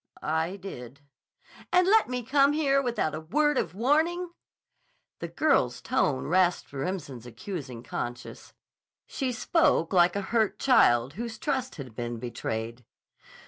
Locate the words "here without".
2.53-3.13